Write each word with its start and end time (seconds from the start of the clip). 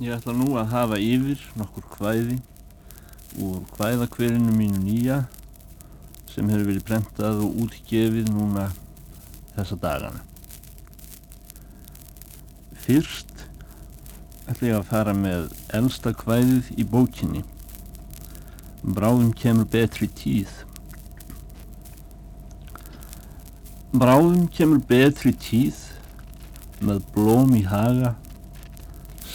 Ég 0.00 0.14
ætla 0.16 0.32
nú 0.32 0.54
að 0.56 0.70
hafa 0.72 0.96
yfir 0.96 1.40
nokkur 1.60 1.84
kvæði 1.92 2.38
úr 3.44 3.58
kvæðakverinu 3.74 4.54
mínu 4.56 4.78
nýja 4.80 5.18
sem 6.30 6.48
hefur 6.48 6.70
verið 6.70 6.86
brentað 6.88 7.42
og 7.44 7.58
útgefið 7.66 8.30
núna 8.32 8.70
þessa 9.58 9.76
dagana. 9.82 10.22
Fyrst 12.80 13.44
ætla 14.48 14.70
ég 14.70 14.78
að 14.78 14.88
fara 14.88 15.14
með 15.18 15.52
elsta 15.76 16.14
kvæðið 16.16 16.72
í 16.80 16.88
bókinni. 16.94 17.44
Bráðum 18.80 19.34
kemur 19.36 19.68
betri 19.68 20.08
tíð. 20.22 20.48
Bráðum 23.92 24.48
kemur 24.48 24.80
betri 24.80 25.36
tíð 25.36 25.84
með 26.80 27.04
blóm 27.12 27.52
í 27.60 27.66
haga 27.68 28.16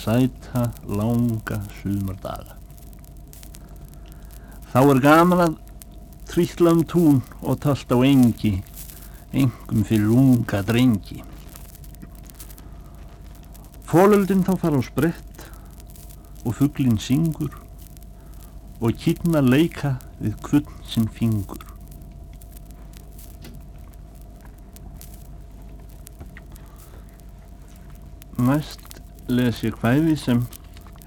sæta 0.06 0.68
langa 0.86 1.56
sumardaga. 1.80 2.54
Þá 4.70 4.80
er 4.92 5.00
gaman 5.02 5.42
að 5.42 5.56
trýtla 6.30 6.74
um 6.76 6.84
tún 6.86 7.18
og 7.42 7.58
talt 7.64 7.90
á 7.90 7.98
engi, 8.06 8.52
engum 9.34 9.82
fyrir 9.88 10.12
unga 10.14 10.62
drengi. 10.68 11.24
Fólöldin 13.90 14.46
þá 14.46 14.54
fara 14.62 14.78
á 14.78 14.82
sprett 14.86 15.46
og 16.46 16.54
fugglin 16.60 17.00
syngur 17.02 17.58
og 18.78 18.94
kýtna 19.02 19.42
leika 19.42 19.96
við 20.22 20.38
kvöld 20.46 20.74
sinn 20.86 21.10
fingur. 21.10 21.66
Næst 28.38 28.85
les 29.26 29.58
ég 29.66 29.74
hvæði 29.82 30.12
sem 30.22 30.42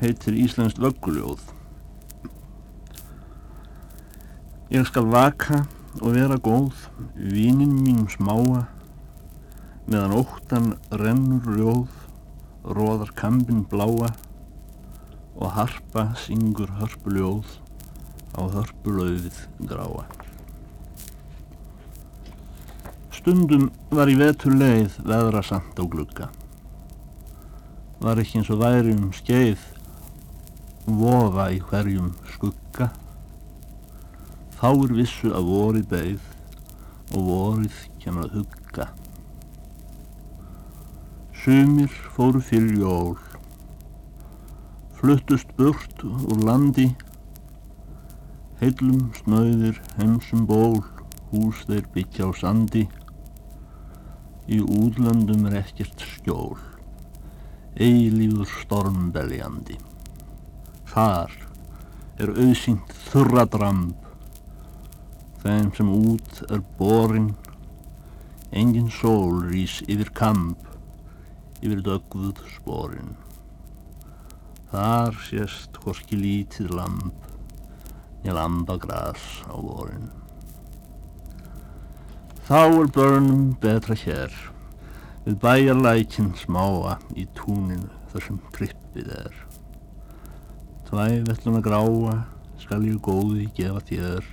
heitir 0.01 0.35
Íslandst 0.35 0.79
vögguljóð. 0.83 1.39
Ég 4.76 4.84
skal 4.89 5.07
vaka 5.07 5.61
og 6.01 6.17
vera 6.17 6.35
góð, 6.43 6.76
vínin 7.15 7.77
mínum 7.79 8.09
smáa, 8.11 8.65
meðan 9.87 10.17
óttan 10.20 10.67
rennur 10.91 11.48
rjóð, 11.48 11.93
róðar 12.67 13.13
kambin 13.15 13.63
bláa 13.71 14.11
og 15.39 15.55
harpa 15.55 16.09
syngur 16.20 16.76
hörpuljóð 16.81 17.48
á 18.35 18.41
hörpulauðið 18.51 19.39
gráa. 19.71 20.04
Stundum 23.15 23.71
var 23.95 24.11
í 24.11 24.20
vetur 24.20 24.59
leið 24.59 24.99
veðra 25.07 25.43
samt 25.43 25.79
á 25.79 25.83
glugga 25.87 26.29
var 27.99 28.19
ekki 28.21 28.39
eins 28.39 28.49
og 28.53 28.61
væri 28.61 28.93
um 28.95 29.09
skeið 29.11 29.63
vofa 30.99 31.49
í 31.51 31.59
hverjum 31.69 32.13
skugga. 32.31 32.89
Fáir 34.55 34.93
vissu 34.95 35.33
að 35.35 35.49
vorið 35.51 35.89
beigð 35.91 37.17
og 37.17 37.25
vorið 37.27 37.81
kemur 37.99 38.29
að 38.29 38.37
hugga. 38.39 38.87
Sumir 41.39 41.91
fóru 42.15 42.41
fyrir 42.43 42.79
jól 42.83 43.17
fluttust 44.99 45.51
burt 45.55 46.01
úr 46.03 46.41
landi 46.43 46.89
heilum 48.59 49.05
snöðir 49.15 49.77
heimsum 49.95 50.47
ból 50.47 50.81
hús 51.29 51.61
þeir 51.67 51.85
byggja 51.93 52.27
á 52.27 52.31
sandi. 52.35 52.87
Í 54.49 54.59
útlöndum 54.63 55.45
er 55.47 55.61
ekkert 55.61 56.03
skjól 56.15 56.57
eilíður 57.80 58.49
stormbeljandi. 58.60 59.77
Þar 60.91 61.32
er 62.20 62.34
auðsýnt 62.34 62.91
þurradramb, 63.08 63.96
þeim 65.40 65.69
sem 65.78 65.94
út 65.95 66.41
er 66.51 66.59
borin, 66.79 67.31
engin 68.51 68.91
sól 68.91 69.45
rýs 69.47 69.79
yfir 69.88 70.12
kamp, 70.18 70.68
yfir 71.63 71.79
dögvuð 71.85 72.44
sporin. 72.57 73.16
Þar 74.73 75.16
sést 75.29 75.79
horki 75.85 76.19
lítið 76.19 76.75
lamp, 76.75 77.28
ég 78.28 78.35
lamba 78.35 78.75
græs 78.81 79.23
á 79.47 79.56
vorin. 79.56 80.12
Þá 82.50 82.62
er 82.66 82.91
börnum 82.91 83.51
betra 83.62 83.95
hér, 83.95 84.34
við 85.25 85.38
bæjarlækinn 85.44 86.31
smáa 86.40 86.97
í 87.19 87.25
túninu 87.38 87.90
þar 88.12 88.25
sem 88.25 88.41
trippið 88.56 89.09
er. 89.19 89.40
Tvæ 90.90 91.22
velluna 91.28 91.62
gráa 91.62 92.16
skal 92.59 92.85
ég 92.88 93.02
góði 93.03 93.50
gefa 93.57 93.81
þér 93.90 94.30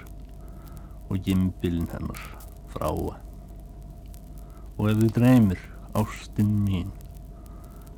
og 1.10 1.22
gimbilin 1.26 1.88
hennar 1.92 2.22
fráa. 2.72 3.16
Og 4.76 4.90
ef 4.90 5.00
þið 5.00 5.12
dreymir 5.16 5.62
ástinn 5.96 6.54
mín, 6.66 6.90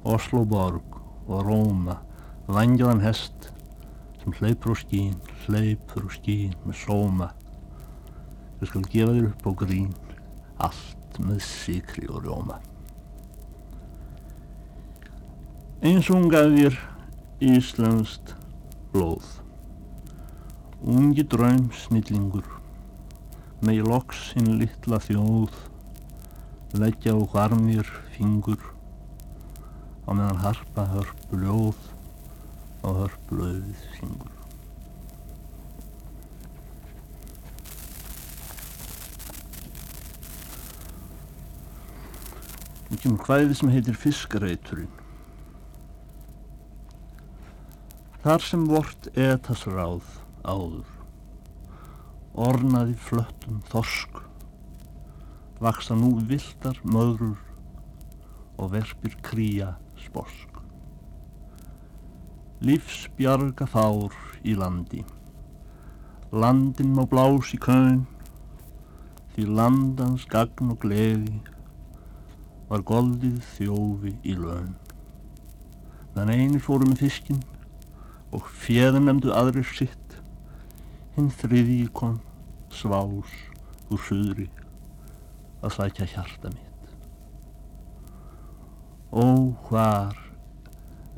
Osloborg 0.06 0.98
og 1.26 1.44
Róma, 1.46 1.98
vangjaðan 2.48 3.02
hest 3.04 3.50
sem 4.22 4.34
hleypur 4.38 4.74
og 4.74 4.80
skín, 4.80 5.18
hleypur 5.44 6.06
og 6.06 6.14
skín 6.14 6.54
með 6.64 6.80
sóma, 6.84 7.32
ég 8.62 8.70
skal 8.70 8.86
gefa 8.90 9.14
þér 9.14 9.30
upp 9.32 9.46
á 9.46 9.52
grín, 9.64 9.92
allt 10.68 11.22
með 11.22 11.42
sikri 11.46 12.08
og 12.10 12.24
rjóma. 12.26 12.58
Eins 15.78 16.08
og 16.10 16.16
hún 16.16 16.24
gaf 16.26 16.48
þér 16.50 16.74
Íslandst 17.38 18.32
blóð. 18.90 19.28
Ungi 20.82 21.22
draum 21.22 21.68
snillingur, 21.70 22.48
með 23.62 23.84
loks 23.86 24.24
hinn 24.34 24.56
litla 24.58 24.98
þjóð, 25.04 25.54
leggja 26.82 27.14
á 27.14 27.22
harmir 27.36 27.86
fingur, 28.16 28.58
á 30.02 30.10
meðan 30.10 30.42
harpa 30.42 30.88
hörpu 30.96 31.44
ljóð, 31.46 31.86
á 32.82 32.88
hörpu 32.98 33.38
löfið 33.38 33.88
fingur. 34.00 34.36
Nú 42.90 42.98
kemur 42.98 43.28
hvaðið 43.28 43.60
sem 43.62 43.78
heitir 43.78 44.06
Fiskareiturinn. 44.08 44.97
Þar 48.28 48.42
sem 48.44 48.64
vort 48.68 49.06
etas 49.16 49.62
ráð 49.64 50.04
áður, 50.44 50.88
ornaði 52.36 52.92
flöttum 53.00 53.62
þorsk, 53.70 54.18
vaksa 55.64 55.96
nú 55.96 56.10
viltar 56.28 56.76
möðrur 56.84 57.40
og 58.60 58.74
verpir 58.74 59.16
kría 59.24 59.70
sporsk. 60.04 60.60
Lífsbjarga 62.68 63.64
fár 63.72 64.12
í 64.44 64.60
landi, 64.60 65.00
landin 66.28 66.92
má 67.00 67.06
blás 67.08 67.56
í 67.56 67.64
kaun, 67.64 68.04
því 69.32 69.52
landans 69.56 70.28
gagn 70.28 70.76
og 70.76 70.82
gleði 70.84 71.38
var 72.68 72.84
goldið 72.92 73.40
þjófi 73.56 74.18
í 74.20 74.36
laun. 74.36 74.74
Þann 76.12 76.36
eini 76.36 76.60
fóru 76.60 76.92
með 76.92 77.06
fiskinn, 77.08 77.46
og 78.34 78.46
fjeðan 78.62 79.08
nefndu 79.08 79.32
aðrir 79.34 79.66
sitt. 79.74 80.16
Hinn 81.16 81.30
þriði 81.34 81.88
kom 81.96 82.18
svás 82.74 83.34
úr 83.88 84.02
suðri 84.04 84.48
að 85.64 85.74
sækja 85.74 86.08
hjarta 86.12 86.52
mitt. 86.52 86.96
Ó 89.10 89.56
hvar 89.68 90.18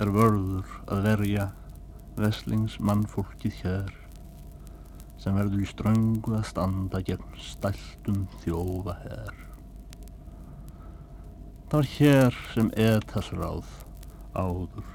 er 0.01 0.13
vörður 0.15 0.69
að 0.89 1.03
verja 1.09 1.51
veslings 2.21 2.79
mannfólkið 2.81 3.59
hér 3.65 3.93
sem 5.21 5.37
verður 5.37 5.67
í 5.67 5.69
ströngu 5.69 6.33
að 6.39 6.49
standa 6.49 7.03
gegn 7.05 7.39
stæltum 7.45 8.25
þjófa 8.41 8.97
hér 9.03 9.47
Það 11.71 11.77
var 11.77 11.89
hér 11.95 12.39
sem 12.51 12.69
etasráð 12.83 13.67
áður 14.35 14.89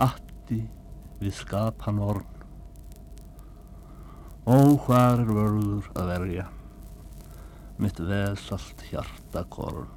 atti 0.00 0.62
við 1.18 1.34
skapan 1.34 1.98
orn. 2.02 2.26
Ó 4.48 4.78
hvar 4.86 5.20
er 5.20 5.28
vörður 5.28 5.90
að 5.98 6.10
verja 6.14 6.46
mitt 7.78 8.00
vesalt 8.02 8.82
hjarta 8.90 9.44
korn. 9.52 9.90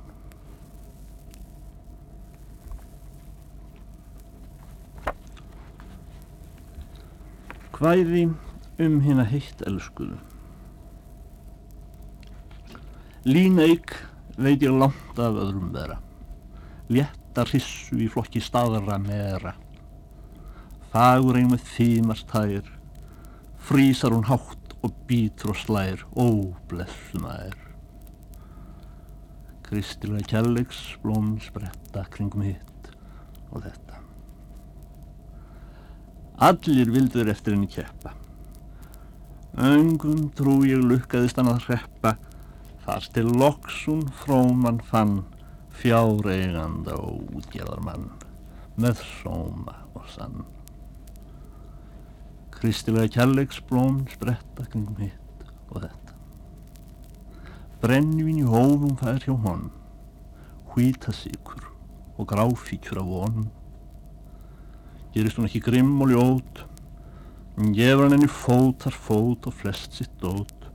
Hvæði 7.81 8.27
um 8.81 9.00
hérna 9.01 9.25
heitt 9.25 9.63
elskuðu. 9.65 10.19
Líneik 13.25 13.95
veit 14.38 14.62
ég 14.62 14.73
langt 14.73 15.18
af 15.18 15.39
öðrum 15.41 15.73
vera. 15.73 15.97
Létta 16.91 17.47
hrissu 17.47 17.97
í 18.03 18.09
flokki 18.12 18.41
staðra 18.44 19.00
meðra 19.01 19.56
fagur 20.92 21.40
ein 21.40 21.52
með 21.54 21.64
þýmast 21.72 22.28
tær, 22.32 22.68
frísar 23.62 24.12
hún 24.16 24.28
hátt 24.28 24.76
og 24.84 24.96
býtur 25.08 25.54
og 25.54 25.60
slær, 25.62 26.06
ó, 26.18 26.52
blessum 26.68 27.28
að 27.30 27.52
er. 27.52 27.60
Kristilega 29.68 30.28
kjallegs 30.34 30.82
blóm 31.04 31.38
spretta 31.40 32.04
kringum 32.12 32.44
hitt 32.44 32.92
og 33.52 33.64
þetta. 33.64 34.02
Allir 36.42 36.92
vildur 36.92 37.30
eftir 37.32 37.56
henni 37.56 37.70
keppa. 37.72 38.16
Öngum 39.62 40.30
trú 40.36 40.62
ég 40.68 40.82
lukkaðist 40.84 41.40
hann 41.40 41.52
að 41.54 41.68
hreppa, 41.70 42.16
þar 42.84 43.08
til 43.16 43.28
loksun 43.40 44.08
fróman 44.24 44.80
fann 44.90 45.22
fjáreiganda 45.82 46.96
og 47.00 47.30
útgerðarmann 47.38 48.10
með 48.82 49.04
sóma 49.22 49.78
og 49.96 50.10
sann. 50.12 50.42
Kristilega 52.62 53.10
kjallegsblóm 53.10 54.04
spretta 54.12 54.68
kringum 54.69 55.00
hitt 55.02 55.46
og 55.74 55.80
þetta. 55.81 56.13
Brennvin 57.81 58.44
í 58.44 58.46
hófum 58.46 58.94
fær 59.00 59.18
hjá 59.24 59.34
honn, 59.48 59.72
hvítasíkur 60.69 61.66
og 62.22 62.28
gráfíkjur 62.30 63.02
af 63.02 63.10
vonum. 63.10 63.48
Gerist 65.16 65.42
hún 65.42 65.50
ekki 65.50 65.63
grimm 65.66 66.06
og 66.06 66.13
ljót, 66.13 66.62
en 67.58 67.74
gefur 67.74 68.06
hann 68.06 68.13
henni 68.19 68.30
fótar 68.30 68.94
fót 68.94 69.50
og 69.50 69.57
flest 69.57 69.98
sitt 69.98 70.14
dót. 70.22 70.69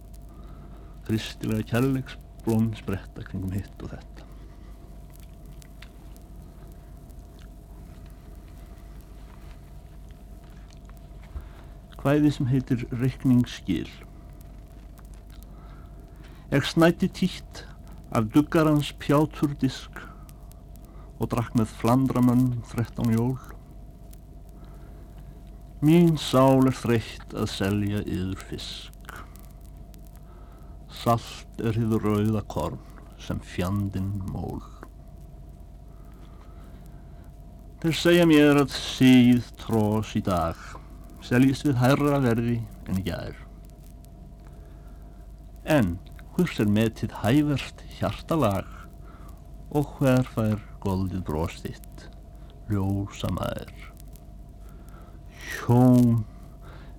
Kristilega 1.06 1.71
kjallegsblóm 1.71 2.73
spretta 2.82 3.23
kringum 3.31 3.55
hitt 3.55 3.87
og 3.87 3.94
þetta. 3.94 4.16
Kvæði 12.00 12.32
sem 12.34 12.50
heitir 12.50 12.84
Reykningsskil. 12.93 13.88
Ég 16.54 16.66
snætti 16.69 17.08
títt 17.10 17.64
af 18.14 18.28
duggarans 18.34 18.93
pjáturdisk 19.02 19.98
og 21.19 21.31
drakk 21.32 21.56
með 21.58 21.72
flandramönn 21.81 22.46
þrettán 22.70 23.10
jól. 23.16 23.37
Mín 25.82 26.14
sál 26.20 26.69
er 26.70 26.76
þreytt 26.76 27.34
að 27.37 27.50
selja 27.52 28.04
yður 28.04 28.46
fisk. 28.52 29.19
Salt 31.02 31.60
er 31.60 31.76
hýður 31.76 32.06
rauða 32.06 32.46
korn 32.48 32.81
sem 33.20 33.43
fjandin 33.43 34.14
mól. 34.31 34.62
Þeir 37.82 37.98
segja 38.00 38.25
mér 38.28 38.62
að 38.62 38.72
síð 38.72 39.50
trós 39.60 40.14
í 40.16 40.22
dag 40.25 40.56
seljist 41.26 41.67
við 41.67 41.81
hærra 41.81 42.20
verði 42.23 42.61
en 42.87 43.02
gær. 43.06 43.38
En 45.67 45.96
hvers 46.37 46.61
er 46.62 46.70
metið 46.70 47.17
hæverst 47.25 47.82
hjartalag 47.99 48.69
og 49.75 49.96
hver 49.99 50.23
fær 50.37 50.61
goldið 50.84 51.25
bróstitt, 51.26 52.06
ljósa 52.70 53.32
maður. 53.34 53.75
Hjón 55.46 56.23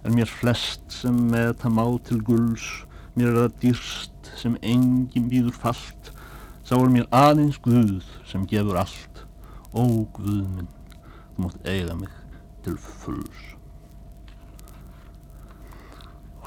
er 0.03 0.15
mér 0.15 0.31
flest 0.31 0.91
sem 0.91 1.15
meta 1.31 1.71
má 1.71 1.85
til 2.07 2.19
gulls, 2.27 2.67
mér 3.15 3.31
er 3.31 3.39
það 3.45 3.59
dýrst 3.63 4.31
sem 4.41 4.57
engin 4.59 5.29
býður 5.31 5.55
fallt, 5.63 6.11
sá 6.67 6.75
er 6.75 6.91
mér 6.91 7.07
aðeins 7.15 7.61
Guð 7.63 8.03
sem 8.27 8.43
gefur 8.51 8.81
allt, 8.83 9.23
ó 9.71 9.83
Guð 10.17 10.43
minn, 10.57 10.73
þú 11.35 11.45
mátt 11.47 11.69
eiga 11.71 11.95
mig 11.95 12.11
til 12.65 12.75
fulls. 12.75 13.53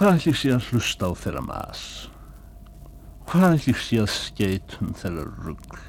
Hvað 0.00 0.14
ætlir 0.16 0.36
sé 0.40 0.48
að 0.54 0.66
hlusta 0.70 1.08
á 1.08 1.12
þeirra 1.12 1.40
mas? 1.44 1.80
Hvað 3.28 3.58
ætlir 3.58 3.82
sé 3.84 3.98
að 4.00 4.06
skeitum 4.14 4.94
þeirra 4.96 5.26
ruggl? 5.44 5.82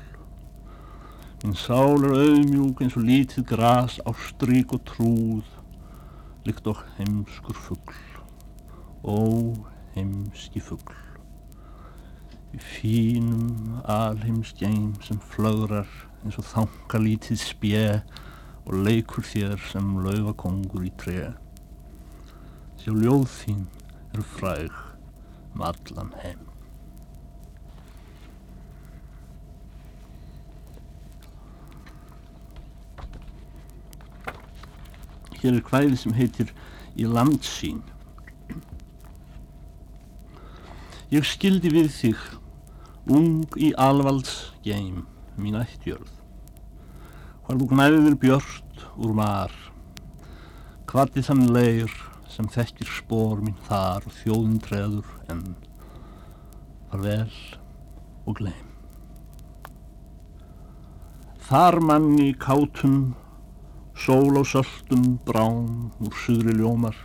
Minn 1.45 1.55
sál 1.55 2.03
er 2.09 2.17
auðmjúk 2.17 2.83
eins 2.83 2.97
og 2.99 3.05
lítið 3.07 3.47
gras 3.53 3.95
á 4.03 4.11
strík 4.25 4.75
og 4.75 4.83
trúð, 4.91 5.47
líkt 6.43 6.67
og 6.67 6.83
heimskur 6.97 7.63
fuggl, 7.69 8.03
ó 9.07 9.15
heimski 9.95 10.59
fuggl. 10.59 10.99
Í 12.51 12.59
fínum 12.59 13.79
alheimsgeim 13.87 14.91
sem 15.07 15.23
flögrar 15.31 15.87
eins 16.25 16.35
og 16.35 16.51
þanga 16.51 17.07
lítið 17.07 17.45
spje 17.47 17.89
og 18.65 18.75
leikur 18.75 19.23
þér 19.23 19.69
sem 19.71 20.01
laufakongur 20.03 20.83
í 20.83 20.97
tre. 20.99 21.29
Sjá 22.75 22.91
ljóð 22.91 23.29
þín 23.39 23.69
eru 24.13 24.23
fræg 24.23 24.71
um 25.55 25.61
allan 25.61 26.13
heim. 26.23 26.47
Hér 35.41 35.57
er 35.57 35.63
hvæði 35.65 35.97
sem 35.97 36.13
heitir 36.13 36.51
Í 36.99 37.07
landsín. 37.07 37.79
Ég 41.11 41.23
skildi 41.27 41.71
við 41.71 41.87
þig, 41.95 42.19
ung 43.07 43.55
í 43.55 43.71
alvalds 43.79 44.51
geim, 44.65 45.05
mín 45.39 45.55
ættjörð. 45.59 46.11
Hvar 47.45 47.59
þú 47.59 47.67
knæðir 47.71 48.17
björst 48.19 48.85
úr 48.99 49.15
mar, 49.15 49.55
hvati 50.91 51.23
þann 51.23 51.47
leir 51.55 51.95
sem 52.41 52.49
þekkir 52.49 52.89
spór 52.89 53.41
mín 53.43 53.57
þar 53.67 54.05
og 54.07 54.13
þjóðin 54.17 54.61
treður 54.65 55.09
en 55.29 55.41
var 56.89 57.03
vel 57.03 57.35
og 58.25 58.37
gleim. 58.39 58.71
Þar 61.45 61.79
manni 61.85 62.31
kátum, 62.41 63.13
sól 63.93 64.41
á 64.41 64.43
söldum 64.47 65.19
brám 65.27 65.91
úr 66.01 66.17
suðri 66.23 66.57
ljómar, 66.57 66.97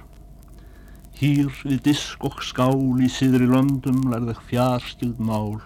hýr 1.21 1.53
við 1.67 1.83
disk 1.91 2.25
og 2.25 2.41
skál 2.41 2.97
í 3.03 3.11
síðri 3.13 3.49
löndum 3.51 4.07
lærði 4.09 4.39
fjarskild 4.49 5.21
mál, 5.21 5.59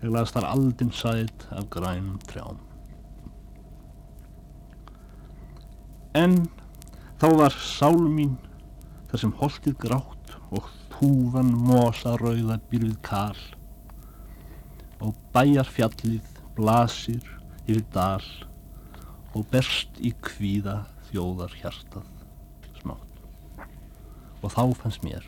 ég 0.00 0.08
laðist 0.08 0.38
þar 0.38 0.52
aldinn 0.54 0.94
sæt 0.94 1.48
af 1.52 1.68
grænum 1.74 2.20
trjám. 2.30 2.60
En 6.16 6.46
þá 7.20 7.34
var 7.42 7.52
sál 7.60 7.98
mín 8.08 8.38
þar 9.10 9.22
sem 9.24 9.32
holtið 9.40 9.76
grátt 9.82 10.34
og 10.54 10.68
þúfan 10.92 11.50
mosa 11.66 12.14
rauða 12.20 12.60
býrfið 12.70 12.98
kal. 13.06 13.40
Og 15.02 15.16
bæjarfjallið 15.34 16.38
blasir 16.54 17.26
yfir 17.64 17.82
dal 17.94 18.26
og 19.34 19.46
berst 19.50 19.98
í 19.98 20.12
kvíða 20.22 20.84
þjóðar 21.08 21.54
hjartað 21.58 22.06
smátt. 22.80 23.20
Og 24.42 24.54
þá 24.54 24.64
fannst 24.82 25.04
mér 25.06 25.26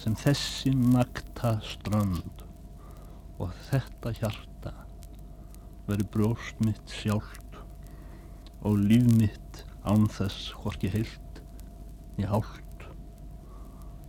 sem 0.00 0.16
þessi 0.20 0.74
nakta 0.76 1.54
strönd 1.64 2.42
og 3.40 3.52
þetta 3.70 4.12
hjarta 4.18 4.72
veri 5.88 6.04
brjóst 6.12 6.60
mitt 6.64 6.92
sjálft 6.92 7.58
og 8.64 8.80
líf 8.88 9.06
mitt 9.16 9.62
án 9.84 10.04
þess 10.12 10.50
hvorki 10.60 10.90
heilt 10.92 11.23
í 12.20 12.26
hált 12.28 12.86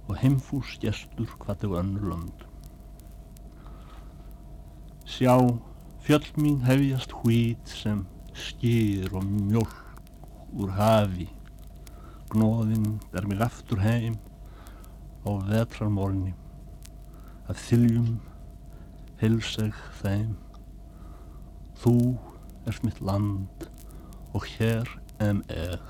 og 0.06 0.20
heimfús 0.22 0.76
gestur 0.82 1.32
hvað 1.42 1.64
þau 1.64 1.78
önnur 1.82 2.10
lönd. 2.12 2.44
Sjá, 5.10 5.38
fjöll 6.06 6.28
mín 6.38 6.62
hefjast 6.66 7.16
hvít 7.22 7.72
sem 7.72 8.04
skýr 8.36 9.14
og 9.16 9.26
mjölk 9.26 9.82
úr 10.56 10.72
hafi, 10.78 11.28
gnóðinn 12.34 13.00
er 13.16 13.28
mig 13.30 13.42
aftur 13.42 13.82
heim 13.82 14.18
á 15.26 15.30
vetrarmorni, 15.50 16.36
að 17.50 17.62
þyljum 17.66 18.12
heilseg 19.22 19.78
þeim. 20.02 20.36
Þú 21.82 21.98
ert 22.70 22.86
mitt 22.86 23.02
land 23.02 23.70
og 24.36 24.46
hér 24.56 24.90
em 25.22 25.42
eg 25.54 25.82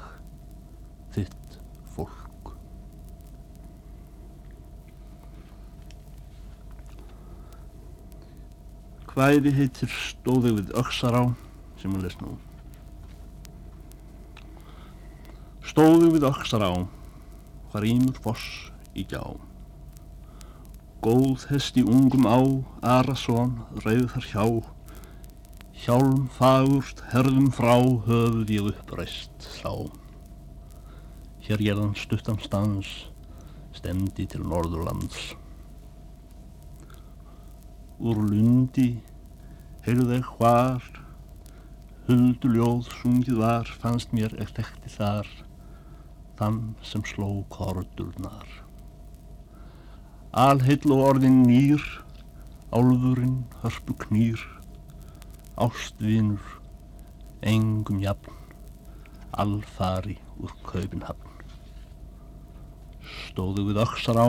fólk. 1.96 2.52
Hvæði 9.16 9.56
heitir 9.56 9.96
Stóðið 9.96 10.60
við 10.60 10.76
öksará 10.84 11.24
sem 11.80 11.96
við 11.96 12.06
lesnum. 12.10 12.38
Stóðið 15.66 16.16
við 16.18 16.30
öksará, 16.30 16.70
hvar 17.72 17.88
ímur 17.88 18.22
foss 18.24 18.46
í 18.96 19.08
gjá. 19.08 19.24
Góð 21.06 21.48
hesti 21.52 21.84
ungum 21.84 22.28
á, 22.28 22.40
Arason, 22.96 23.60
reyð 23.84 24.08
þar 24.16 24.30
hjá, 24.32 24.46
Hjálm 25.76 26.30
fagurt, 26.34 27.02
herðum 27.12 27.52
frá, 27.54 27.76
höfð 28.08 28.54
ég 28.56 28.70
uppreist 28.72 29.44
þá. 29.60 30.05
Hér 31.46 31.62
gerðan 31.62 31.92
stuttan 31.94 32.40
stans, 32.42 32.88
stemdi 33.78 34.24
til 34.26 34.42
Norðurlands. 34.50 35.36
Úr 38.02 38.18
lundi 38.32 38.88
heyrðu 39.86 40.08
þeir 40.10 40.32
hvar, 40.40 40.88
huldu 42.08 42.52
ljóð 42.56 42.90
sungið 42.96 43.38
var, 43.44 43.70
fannst 43.84 44.16
mér 44.18 44.34
ekti 44.42 44.90
þar, 44.96 45.30
þann 46.42 46.60
sem 46.82 47.06
sló 47.06 47.30
kordurnar. 47.54 48.50
Alheill 50.34 50.98
og 50.98 51.06
orðin 51.12 51.44
nýr, 51.46 51.86
álfurinn 52.74 53.44
hörpu 53.62 53.94
knýr, 54.08 54.42
ástvinur, 55.62 56.58
engum 57.46 58.02
jafn, 58.02 58.34
alfari 59.30 60.25
úr 60.42 60.54
kaupinhafn. 60.68 61.32
Stóðu 63.06 63.68
við 63.70 63.82
öksar 63.84 64.18
á, 64.18 64.28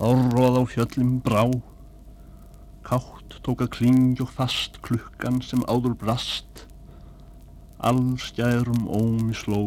orroð 0.00 0.60
á 0.60 0.62
fjöllum 0.70 1.18
brá, 1.24 1.44
kátt 2.86 3.38
tók 3.44 3.64
að 3.64 3.72
kling 3.76 4.20
og 4.24 4.30
fast 4.36 4.80
klukkan 4.84 5.40
sem 5.44 5.62
áður 5.68 5.96
brast, 6.00 6.64
allskjærum 7.80 8.88
ómi 8.88 9.36
sló 9.36 9.60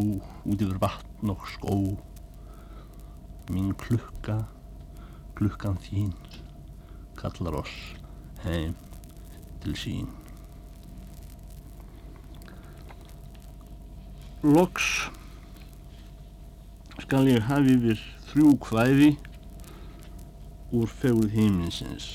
út 0.46 0.62
yfir 0.62 0.80
vatn 0.82 1.34
og 1.34 1.46
skó. 1.56 1.78
Mín 3.52 3.74
klukka, 3.78 4.40
klukkan 5.38 5.80
þín, 5.84 6.13
kallar 7.20 7.62
oss 7.63 7.78
heim 8.46 8.75
til 9.63 9.78
sín. 9.80 10.23
Loks 14.43 15.07
skal 17.00 17.29
ég 17.31 17.45
hafi 17.47 17.77
yfir 17.77 18.01
þrjú 18.27 18.50
kvæði 18.65 19.05
úr 20.75 20.89
fegurð 20.91 21.31
heiminsins. 21.31 22.07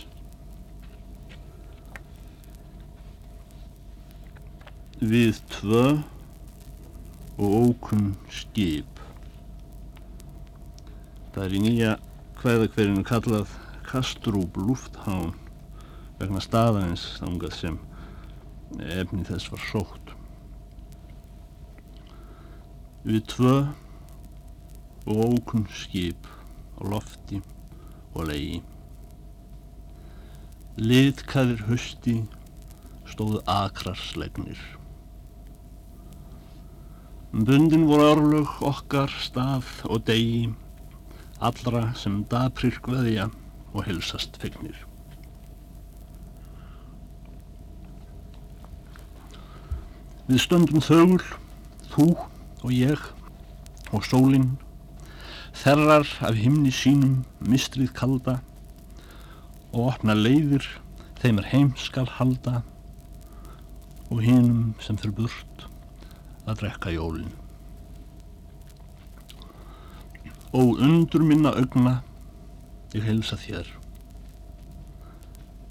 Við 5.00 5.40
tvö 5.54 5.84
og 7.38 7.56
ókunn 7.62 8.10
skip. 8.28 9.00
Það 11.32 11.44
er 11.46 11.56
í 11.56 11.62
nýja 11.64 11.94
kvæðakverinu 12.42 13.06
kallað 13.08 13.56
Kastrúp 13.88 14.60
Lufthán 14.60 15.32
vegna 16.20 16.44
staðains 16.44 17.08
þangað 17.22 17.56
sem 17.62 17.80
efni 18.84 19.24
þess 19.24 19.48
var 19.54 19.64
sótt. 19.70 19.97
Við 23.06 23.20
tvö 23.30 23.52
og 25.08 25.20
ókunn 25.24 25.68
skip 25.70 26.26
á 26.78 26.82
lofti 26.90 27.38
og 28.14 28.26
legi. 28.30 28.58
Liðkaðir 30.78 31.62
hösti 31.68 32.16
stóðu 33.08 33.42
akrarslegnir. 33.50 34.58
Bundin 37.32 37.86
voru 37.86 38.08
örlög 38.12 38.62
okkar 38.64 39.12
stað 39.22 39.68
og 39.86 40.02
degi 40.08 40.48
allra 41.38 41.92
sem 41.94 42.22
daprir 42.30 42.80
gveðja 42.82 43.28
og 43.74 43.84
helsast 43.86 44.38
fegnir. 44.42 44.74
Við 50.28 50.42
stöndum 50.44 50.82
þögul, 50.84 51.22
þú 51.92 52.08
og 52.62 52.72
ég 52.74 53.00
og 53.94 54.04
sólinn, 54.04 54.56
þerrar 55.56 56.08
af 56.26 56.36
himni 56.38 56.72
sínum 56.74 57.22
mistrið 57.40 57.92
kalda 57.96 58.38
og 59.72 59.92
opna 59.92 60.16
leiðir 60.16 60.66
þeim 61.22 61.40
er 61.42 61.48
heim 61.52 61.70
skal 61.78 62.08
halda 62.18 62.62
og 64.08 64.22
hinum 64.24 64.74
sem 64.82 64.96
fyrir 65.00 65.16
burt 65.16 65.66
að 66.48 66.62
drekka 66.62 66.92
jólin. 66.94 67.32
Og 70.56 70.78
undur 70.80 71.24
minna 71.26 71.52
augna 71.60 71.98
ég 72.94 73.04
heilsa 73.04 73.36
þér. 73.36 73.66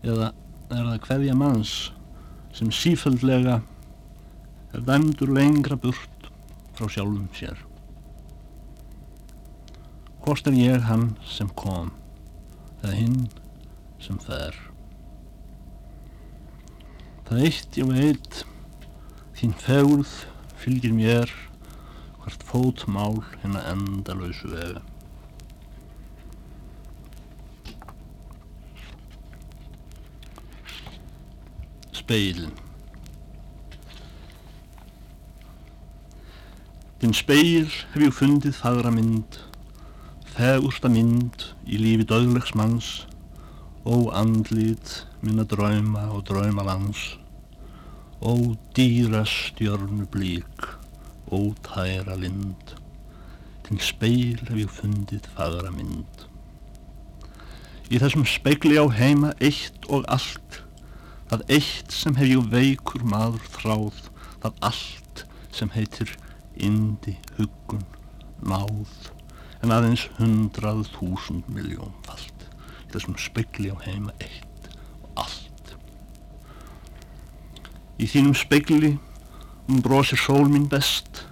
Eða 0.05 0.33
er 0.69 0.83
það 0.91 0.99
hverja 1.07 1.37
manns 1.37 1.73
sem 2.53 2.69
sífældlega 2.73 3.61
er 4.75 4.85
dæmdur 4.85 5.31
lengra 5.33 5.79
burt 5.79 6.16
frá 6.77 6.87
sjálfum 6.93 7.25
sér. 7.33 7.57
Hvort 10.21 10.47
er 10.49 10.57
ég 10.57 10.83
hann 10.85 11.15
sem 11.25 11.49
kom, 11.57 11.89
eða 12.83 12.93
hinn 12.99 13.23
sem 14.03 14.19
fer. 14.21 14.53
Það 17.27 17.41
eitt 17.47 17.79
ég 17.81 17.89
veit, 17.89 18.43
þín 19.39 19.55
fegurð 19.63 20.13
fylgir 20.61 20.93
mér 20.93 21.33
hvert 22.21 22.45
fótmál 22.45 23.17
hérna 23.39 23.63
endalauðsu 23.71 24.53
vega. 24.53 24.85
Speilin 31.97 32.66
Þinn 36.97 37.13
speil 37.13 37.67
hef 37.93 38.01
ég 38.01 38.13
fundið 38.17 38.55
fagra 38.57 38.89
mynd, 38.89 39.35
fegursta 40.33 40.89
mynd 40.89 41.43
í 41.69 41.77
lífi 41.77 42.07
döðlegs 42.09 42.55
manns, 42.57 42.87
ó 43.85 44.09
andlit 44.17 44.95
minna 45.21 45.45
drauma 45.45 46.07
og 46.15 46.23
draumalands, 46.25 47.03
ó 48.17 48.33
dýra 48.73 49.21
stjörnu 49.29 50.09
blík, 50.09 50.65
ó 51.29 51.53
tæra 51.69 52.17
lind, 52.17 52.73
þinn 53.69 53.85
speil 53.91 54.41
hef 54.49 54.57
ég 54.57 54.77
fundið 54.81 55.29
fagra 55.37 55.69
mynd. 55.77 56.27
Í 57.93 58.01
þessum 58.01 58.25
speikli 58.25 58.81
á 58.81 58.89
heima 58.89 59.35
eitt 59.37 59.85
og 59.85 60.09
allt, 60.09 60.63
það 61.29 61.45
eitt 61.61 61.93
sem 61.93 62.17
hef 62.17 62.33
ég 62.39 62.53
veikur 62.57 63.05
maður 63.05 63.51
þráð, 63.61 64.07
það 64.41 64.63
allt 64.73 65.29
sem 65.53 65.77
heitir 65.77 66.17
indi, 66.63 67.17
huggun, 67.37 67.83
náð 68.41 69.11
en 69.63 69.73
aðeins 69.73 70.07
hundrað 70.17 70.85
þúsund 70.95 71.47
miljón 71.51 71.93
falt 72.05 72.45
í 72.87 72.93
þessum 72.93 73.17
spekli 73.19 73.71
á 73.73 73.77
heima 73.83 74.13
eitt 74.23 74.69
og 75.03 75.23
allt. 75.25 75.73
Í 77.97 78.05
þínum 78.09 78.37
spekli 78.37 78.93
um 79.67 79.81
brosir 79.83 80.19
sól 80.21 80.45
mín 80.47 80.69
best 80.71 81.25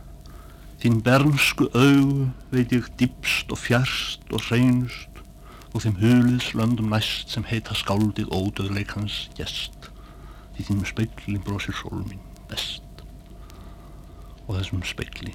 þín 0.82 1.00
bernsku 1.06 1.70
augu 1.74 2.30
veit 2.52 2.74
ég 2.76 2.90
dýpst 3.00 3.54
og 3.54 3.62
fjarst 3.62 4.34
og 4.36 4.44
hreinust 4.50 5.22
og 5.72 5.84
þeim 5.84 6.00
huliðs 6.02 6.52
löndum 6.58 6.92
næst 6.94 7.34
sem 7.34 7.46
heita 7.48 7.76
skáldið 7.78 8.30
ódöðleikans 8.36 9.26
gest 9.40 9.90
því 10.56 10.68
þínum 10.70 10.90
spekli 10.92 11.40
brosir 11.46 11.78
sól 11.80 12.04
mín 12.04 12.22
best 12.52 12.85
og 14.46 14.58
þessum 14.58 14.84
spekli 14.86 15.34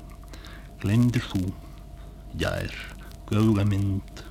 glemdir 0.80 1.24
þú, 1.32 1.42
jær, 2.40 2.74
göfuga 3.28 3.66
mynd 3.68 4.22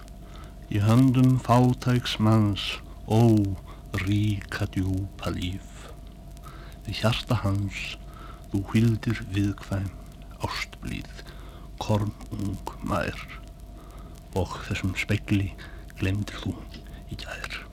í 0.73 0.81
höndum 0.81 1.37
fátæks 1.45 2.17
manns 2.23 2.65
ó, 3.05 3.21
ríka 4.05 4.67
djúpa 4.73 5.33
líf. 5.35 5.87
Við 6.87 7.03
hjarta 7.03 7.39
hans 7.43 7.95
þú 8.51 8.63
hvildir 8.71 9.23
viðkvæm 9.35 9.89
ástblíð 10.45 11.23
kornung 11.81 12.75
mær. 12.81 13.17
Og 14.37 14.59
þessum 14.67 14.93
spekli 14.97 15.51
glemdir 16.01 16.37
þú 16.45 16.55
jær 17.13 17.68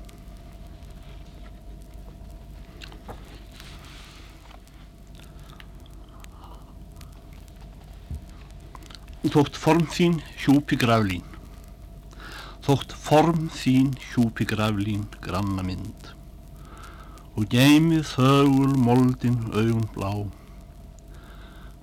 Þótt 9.26 9.56
form 9.58 9.82
þín 9.90 10.20
hjúpi 10.38 10.76
graflín, 10.80 11.24
þótt 12.64 12.94
form 12.96 13.48
þín 13.52 13.90
hjúpi 14.00 14.46
graflín 14.48 15.02
granna 15.20 15.64
mynd 15.66 16.12
og 17.36 17.50
geimið 17.52 18.06
þögul 18.14 18.78
moldin 18.80 19.36
augun 19.50 19.84
blá, 19.92 20.12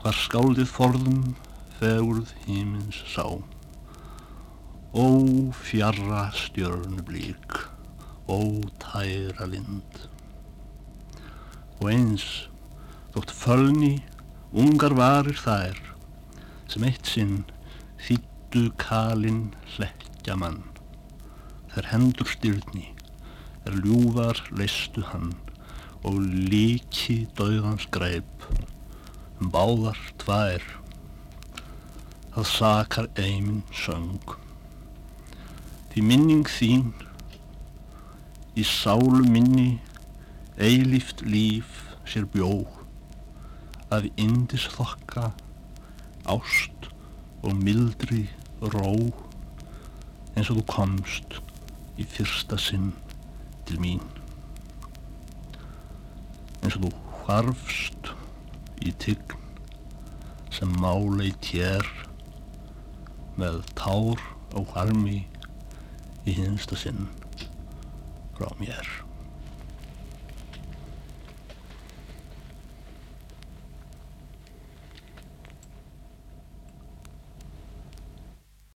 hvar 0.02 0.18
skáldið 0.18 0.72
forðum 0.72 1.22
fegurð 1.78 2.34
hímins 2.48 3.04
sá. 3.12 3.28
Ó 4.98 5.06
fjarra 5.68 6.26
stjörnu 6.34 7.06
blík, 7.06 7.60
ó 8.26 8.42
tæra 8.82 9.46
lind. 9.52 10.04
Og 11.84 11.90
eins, 11.94 12.28
þótt 13.14 13.36
fölni, 13.44 13.98
ungar 14.58 14.98
varir 14.98 15.38
þær, 15.38 15.93
sem 16.74 16.86
eitt 16.88 17.06
sinn 17.06 17.44
þýttu 18.01 18.63
kalinn 18.82 19.51
hlekkja 19.75 20.34
mann. 20.42 20.63
Þær 21.74 21.89
hendur 21.92 22.30
styrni, 22.32 22.88
er 23.70 23.77
ljúvar 23.84 24.39
leistu 24.58 25.03
hann 25.12 25.36
og 26.03 26.18
líki 26.50 27.27
dauðans 27.38 27.86
greip 27.94 28.48
um 29.38 29.51
báðar 29.53 30.00
tvær. 30.24 30.65
Það 32.34 32.50
sakar 32.50 33.10
eimin 33.22 33.62
söng. 33.70 34.34
Því 35.94 36.06
minning 36.10 36.50
þín 36.50 36.89
í 38.58 38.65
sálu 38.65 39.22
minni 39.30 39.77
eilíft 40.58 41.22
líf 41.22 41.84
sér 42.10 42.25
bjó 42.34 42.63
að 43.94 44.10
indis 44.18 44.65
þokka 44.74 45.30
ást 46.30 46.89
og 47.44 47.56
mildri 47.60 48.25
ró 48.74 48.94
eins 50.34 50.50
og 50.50 50.62
þú 50.62 50.65
komst 50.72 51.39
í 52.00 52.06
fyrsta 52.10 52.58
sinn 52.58 52.92
til 53.68 53.80
mín. 53.84 54.01
Eins 56.63 56.77
og 56.80 56.88
þú 56.88 56.94
hvarfst 57.24 58.13
í 58.84 58.96
tygg 59.03 59.36
sem 60.53 60.72
málei 60.80 61.32
tér 61.44 61.88
með 63.39 63.63
tár 63.77 64.22
á 64.53 64.60
harmi 64.75 65.24
í 66.24 66.38
hinsta 66.38 66.77
sinn 66.80 67.08
frá 68.38 68.48
mér 68.62 69.02